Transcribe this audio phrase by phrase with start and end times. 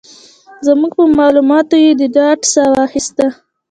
[0.65, 3.27] زموږ په مالوماتو یې د ډاډ ساه واخيسته.